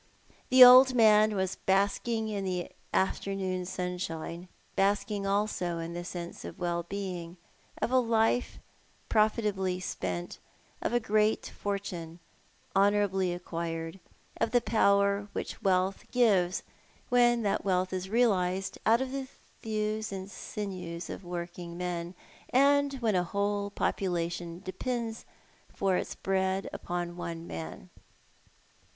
The 0.49 0.63
old 0.65 0.95
man 0.95 1.35
was 1.35 1.57
basking 1.57 2.27
in 2.27 2.43
the 2.43 2.71
afternoon 2.91 3.65
sun 3.67 3.99
shine, 3.99 4.47
basking 4.75 5.27
also 5.27 5.77
in 5.77 5.93
the 5.93 6.03
sense 6.03 6.43
of 6.43 6.57
well 6.57 6.81
being, 6.81 7.37
of 7.79 7.91
a 7.91 7.99
life 7.99 8.57
profitably 9.09 9.79
spent, 9.79 10.39
of 10.81 10.91
a 10.91 10.99
great 10.99 11.51
fortune 11.55 12.17
honourably 12.75 13.31
acquired, 13.31 13.99
of 14.37 14.49
the 14.49 14.59
power 14.59 15.27
which 15.33 15.61
wealth 15.61 16.03
gives 16.09 16.63
when 17.09 17.43
that 17.43 17.63
wealth 17.63 17.93
is 17.93 18.09
realised 18.09 18.79
out 18.87 19.01
of 19.01 19.11
the 19.11 19.27
thews 19.61 20.11
and 20.11 20.31
sinews 20.31 21.11
of 21.11 21.23
working 21.23 21.77
men, 21.77 22.15
and 22.49 22.95
when 23.01 23.13
a 23.13 23.23
whole 23.23 23.69
population 23.69 24.61
depends 24.61 25.25
for 25.71 25.95
its 25.95 26.15
bread 26.15 26.67
upon 26.73 27.15
one 27.17 27.45
man. 27.45 27.91